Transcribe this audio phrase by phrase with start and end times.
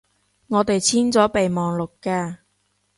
[0.47, 2.37] 我哋簽咗備忘錄㗎